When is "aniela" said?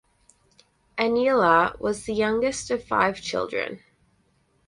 0.97-1.79